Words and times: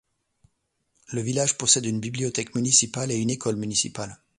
Le 1.13 1.21
village 1.21 1.59
possède 1.59 1.85
une 1.85 1.99
bibliothèque 1.99 2.55
municipale 2.55 3.11
et 3.11 3.17
une 3.17 3.29
école 3.29 3.57
municipale. 3.57 4.17